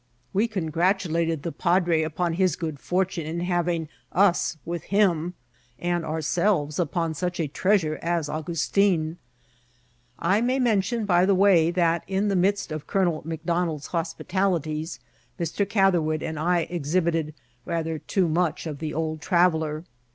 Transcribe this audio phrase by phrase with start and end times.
[0.33, 5.35] We congrat ulated the padre upon his good fortune in having us with him,
[5.77, 9.17] and ourselves upon such a treasure as Au gustin.
[10.17, 14.99] I may mention, by the way, that, in the midst of Colonel McDonald's hospitalities,
[15.39, 15.69] Mr.
[15.69, 19.83] Catherwood and I exhibited rather too much of the old traveller.